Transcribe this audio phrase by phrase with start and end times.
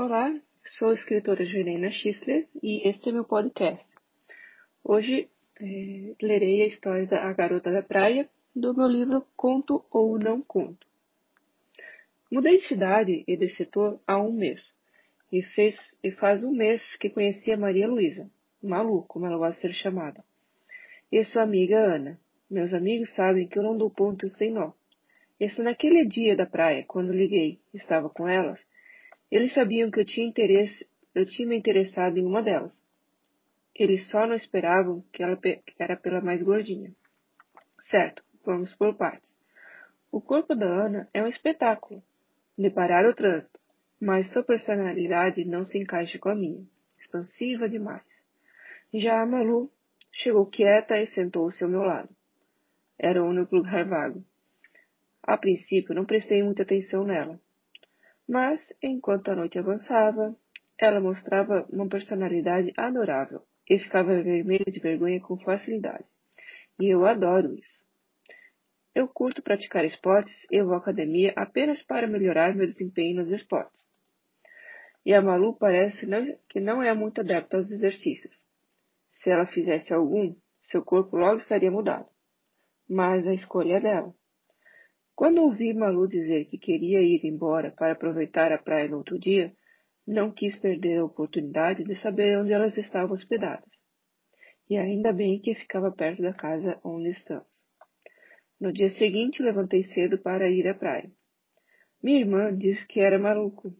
[0.00, 0.32] Olá,
[0.64, 3.84] sou a escritora Juliana Schisler e este é meu podcast.
[4.84, 5.28] Hoje
[5.60, 10.40] é, lerei a história da A Garota da Praia do meu livro Conto ou Não
[10.40, 10.86] Conto.
[12.30, 14.72] Mudei de cidade e de setor há um mês
[15.32, 18.30] e, fez, e faz um mês que conheci a Maria Luísa,
[18.62, 20.24] Malu, como ela gosta de ser chamada,
[21.10, 22.20] e sua amiga Ana.
[22.48, 24.70] Meus amigos sabem que eu não dou ponto sem nó.
[25.40, 28.60] Este naquele dia da praia, quando liguei, estava com elas,
[29.30, 32.72] eles sabiam que eu tinha interesse, eu tinha me interessado em uma delas.
[33.74, 36.94] Eles só não esperavam que ela que era pela mais gordinha.
[37.80, 39.36] Certo, vamos por partes.
[40.10, 42.02] O corpo da Ana é um espetáculo,
[42.56, 43.60] de parar o trânsito,
[44.00, 46.66] mas sua personalidade não se encaixa com a minha,
[46.98, 48.06] expansiva demais.
[48.92, 49.70] Já a Malu
[50.10, 52.08] chegou quieta e sentou-se ao meu lado.
[52.98, 54.24] Era o único lugar vago.
[55.22, 57.38] A princípio não prestei muita atenção nela.
[58.28, 60.36] Mas, enquanto a noite avançava,
[60.78, 66.04] ela mostrava uma personalidade adorável e ficava vermelha de vergonha com facilidade.
[66.78, 67.82] E eu adoro isso.
[68.94, 73.86] Eu curto praticar esportes e vou à academia apenas para melhorar meu desempenho nos esportes.
[75.06, 76.06] E a Malu parece
[76.48, 78.44] que não é muito adepta aos exercícios.
[79.10, 82.08] Se ela fizesse algum, seu corpo logo estaria mudado.
[82.88, 84.14] Mas a escolha é dela.
[85.18, 89.52] Quando ouvi Malu dizer que queria ir embora para aproveitar a praia no outro dia,
[90.06, 93.68] não quis perder a oportunidade de saber onde elas estavam hospedadas.
[94.70, 97.50] E ainda bem que ficava perto da casa onde estamos.
[98.60, 101.10] No dia seguinte, levantei cedo para ir à praia.
[102.00, 103.76] Minha irmã disse que era maluco.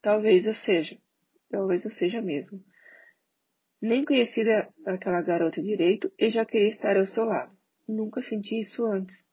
[0.00, 0.96] Talvez eu seja.
[1.50, 2.64] Talvez eu seja mesmo.
[3.82, 7.54] Nem conhecia aquela garota direito e já queria estar ao seu lado.
[7.86, 9.26] Nunca senti isso antes.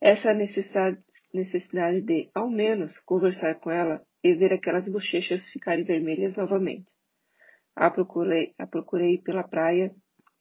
[0.00, 6.90] Essa necessidade, de, ao menos, conversar com ela e ver aquelas bochechas ficarem vermelhas novamente.
[7.76, 9.94] A procurei, a procurei pela praia,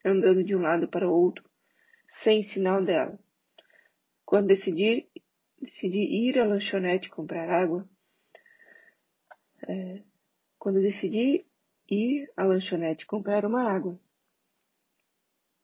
[0.05, 1.43] andando de um lado para o outro,
[2.23, 3.19] sem sinal dela.
[4.25, 5.09] Quando decidi,
[5.61, 7.87] decidi ir à lanchonete comprar água,
[9.67, 10.03] é,
[10.57, 11.45] quando decidi
[11.89, 13.99] ir à lanchonete comprar uma água,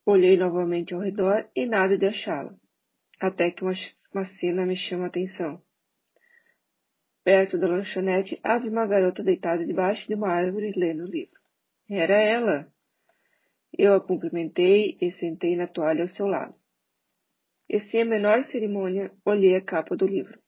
[0.05, 2.53] olhei novamente ao redor e nada de achá-la
[3.19, 3.73] até que uma,
[4.13, 5.61] uma cena me chama a atenção.
[7.23, 11.39] Perto da lanchonete havia uma garota deitada debaixo de uma árvore lendo o livro.
[11.89, 12.71] Era ela!
[13.77, 16.55] Eu a cumprimentei e sentei na toalha ao seu lado.
[17.67, 20.39] E sem a menor cerimônia, olhei a capa do livro,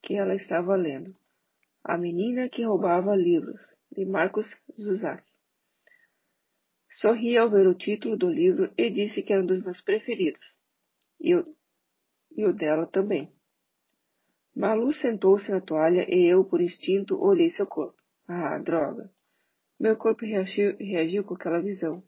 [0.00, 1.14] que ela estava lendo.
[1.84, 3.60] A Menina que Roubava Livros,
[3.90, 5.22] de Marcos Zuzak.
[6.90, 10.54] Sorri ao ver o título do livro e disse que era um dos meus preferidos.
[11.20, 11.44] Eu
[12.36, 13.32] e o dela também.
[14.54, 17.96] Malu sentou-se na toalha e eu, por instinto, olhei seu corpo.
[18.28, 19.10] Ah, droga!
[19.80, 22.02] Meu corpo reagiu, reagiu com aquela visão.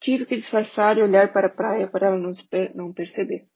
[0.00, 2.32] Tive que disfarçar e olhar para a praia para ela não,
[2.74, 3.48] não perceber.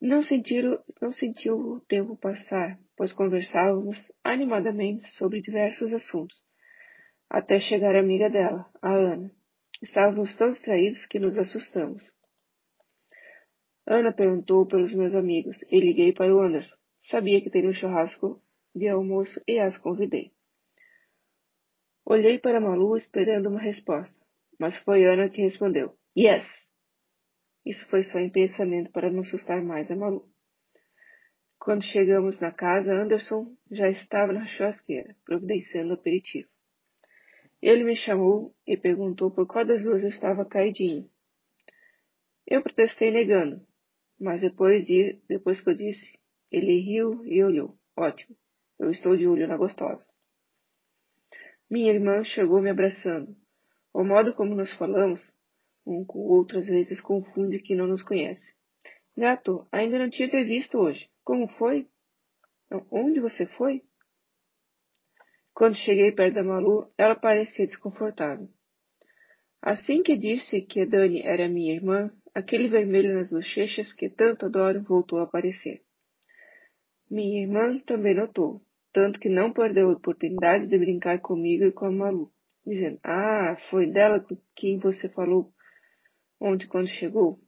[0.00, 0.64] Não, sentir,
[1.00, 6.42] não sentiu o tempo passar, pois conversávamos animadamente sobre diversos assuntos,
[7.30, 9.30] até chegar a amiga dela, a Ana.
[9.82, 12.14] Estávamos tão distraídos que nos assustamos.
[13.84, 16.76] Ana perguntou pelos meus amigos e liguei para o Anderson.
[17.02, 18.40] Sabia que teria um churrasco
[18.72, 20.30] de almoço e as convidei.
[22.04, 24.16] Olhei para Malu esperando uma resposta,
[24.56, 26.46] mas foi Ana que respondeu: Yes!
[27.66, 30.28] Isso foi só em pensamento para não assustar mais a Malu.
[31.58, 36.51] Quando chegamos na casa, Anderson já estava na churrasqueira, providenciando o aperitivo.
[37.62, 41.08] Ele me chamou e perguntou por qual das duas eu estava caidinho.
[42.44, 43.64] Eu protestei negando,
[44.18, 46.18] mas depois, de, depois que eu disse,
[46.50, 47.78] ele riu e olhou.
[47.96, 48.36] Ótimo,
[48.80, 50.04] eu estou de olho na gostosa.
[51.70, 53.36] Minha irmã chegou me abraçando.
[53.94, 55.32] O modo como nos falamos,
[55.86, 58.54] um com o outro às vezes confunde quem não nos conhece.
[59.16, 61.08] Gato, ainda não tinha te visto hoje.
[61.22, 61.88] Como foi?
[62.90, 63.84] Onde você foi?
[65.54, 68.48] Quando cheguei perto da Malu, ela parecia desconfortável.
[69.60, 74.82] Assim que disse que Dani era minha irmã, aquele vermelho nas bochechas que tanto adoro
[74.82, 75.82] voltou a aparecer.
[77.10, 78.62] Minha irmã também notou,
[78.92, 82.32] tanto que não perdeu a oportunidade de brincar comigo e com a Malu,
[82.66, 85.52] dizendo: Ah, foi dela com quem você falou
[86.40, 87.38] ontem quando chegou?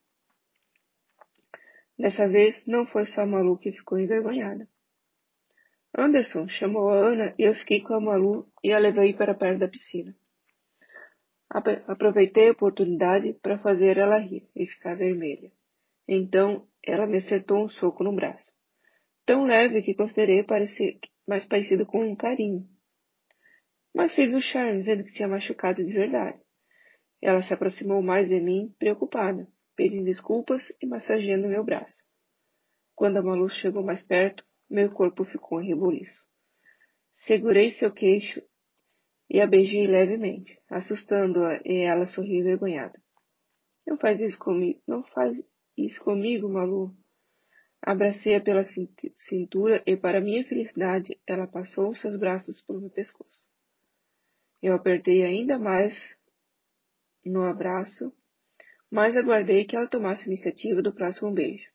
[1.98, 4.68] Dessa vez não foi só a Malu que ficou envergonhada.
[5.96, 9.60] Anderson chamou a Ana e eu fiquei com a Malu e a levei para perto
[9.60, 10.14] da piscina.
[11.86, 15.52] Aproveitei a oportunidade para fazer ela rir e ficar vermelha.
[16.08, 18.52] Então ela me acertou um soco no braço.
[19.24, 20.44] tão leve que considerei
[21.26, 22.68] mais parecido com um carinho.
[23.94, 26.40] Mas fez o charme, dizendo que tinha machucado de verdade.
[27.22, 32.02] Ela se aproximou mais de mim, preocupada, pedindo desculpas e massageando meu braço.
[32.96, 36.24] Quando a Malu chegou mais perto, meu corpo ficou em rebuliço.
[37.14, 38.42] Segurei seu queixo
[39.30, 43.00] e a beijei levemente, assustando-a e ela sorriu envergonhada.
[43.86, 45.38] Não faz isso comigo, não faz
[45.76, 46.94] isso comigo, Malu.
[47.82, 48.64] Abracei-a pela
[49.18, 53.42] cintura e, para minha felicidade, ela passou seus braços pelo meu pescoço.
[54.62, 56.16] Eu apertei ainda mais
[57.24, 58.10] no abraço,
[58.90, 61.73] mas aguardei que ela tomasse a iniciativa do próximo beijo.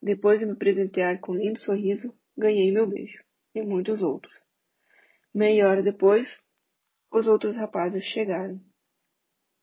[0.00, 3.22] Depois de me presentear com um lindo sorriso, ganhei meu beijo,
[3.54, 4.32] e muitos outros.
[5.34, 6.42] Meia hora depois,
[7.10, 8.60] os outros rapazes chegaram.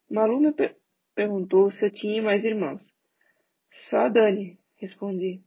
[0.09, 0.75] Malu me per
[1.15, 2.83] perguntou se eu tinha mais irmãos.
[3.89, 5.41] Só a Dani, respondi.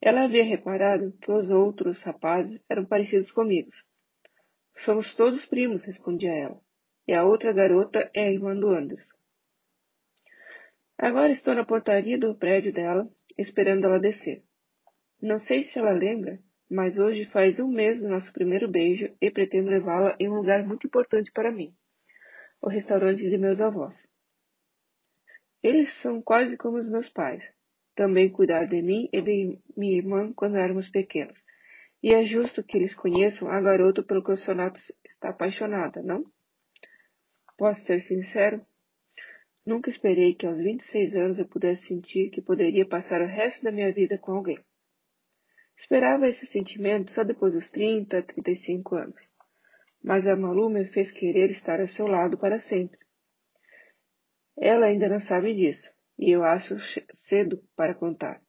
[0.00, 3.70] Ela havia reparado que os outros rapazes eram parecidos comigo.
[4.76, 6.60] Somos todos primos, respondia ela.
[7.06, 9.16] E a outra garota é a irmã do Anderson.
[10.96, 13.08] Agora estou na portaria do prédio dela,
[13.38, 14.42] esperando ela descer.
[15.22, 16.38] Não sei se ela lembra,
[16.70, 20.66] mas hoje faz um mês do nosso primeiro beijo e pretendo levá-la em um lugar
[20.66, 21.74] muito importante para mim
[22.60, 24.06] o restaurante de meus avós.
[25.62, 27.42] Eles são quase como os meus pais.
[27.94, 31.38] Também cuidaram de mim e de minha irmã quando éramos pequenos.
[32.02, 36.24] E é justo que eles conheçam a garota pelo que o Sonato está apaixonada, não?
[37.56, 38.64] Posso ser sincero?
[39.68, 43.70] Nunca esperei que aos 26 anos eu pudesse sentir que poderia passar o resto da
[43.70, 44.58] minha vida com alguém.
[45.76, 49.20] Esperava esse sentimento só depois dos 30, 35 anos.
[50.02, 52.98] Mas a Malu me fez querer estar ao seu lado para sempre.
[54.58, 56.74] Ela ainda não sabe disso, e eu acho
[57.28, 58.40] cedo para contar.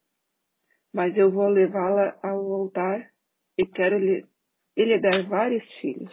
[0.90, 3.10] Mas eu vou levá-la ao altar
[3.58, 4.26] e quero lhe,
[4.74, 6.10] lhe dar vários filhos.